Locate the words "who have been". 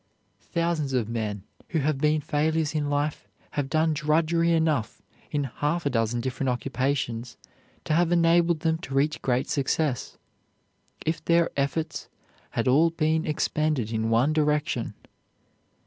1.67-2.21